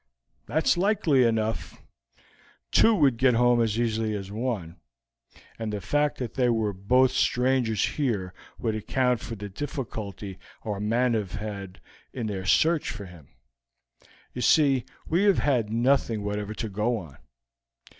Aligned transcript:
"That 0.47 0.65
is 0.65 0.77
likely 0.77 1.21
enough. 1.25 1.79
Two 2.71 2.95
would 2.95 3.17
get 3.17 3.35
home 3.35 3.61
as 3.61 3.79
easily 3.79 4.15
as 4.15 4.31
one, 4.31 4.77
and 5.59 5.71
the 5.71 5.79
fact 5.79 6.17
that 6.17 6.33
they 6.33 6.49
were 6.49 6.73
both 6.73 7.11
strangers 7.11 7.85
here 7.85 8.33
would 8.57 8.73
account 8.73 9.19
for 9.19 9.35
the 9.35 9.47
difficulty 9.47 10.39
our 10.65 10.79
men 10.79 11.13
have 11.13 11.33
had 11.33 11.81
in 12.13 12.25
their 12.25 12.45
search 12.45 12.89
for 12.89 13.05
him. 13.05 13.27
You 14.33 14.41
see, 14.41 14.85
we 15.07 15.25
have 15.25 15.37
had 15.37 15.71
nothing 15.71 16.23
whatever 16.23 16.55
to 16.55 16.67
go 16.67 16.97
on. 16.97 17.19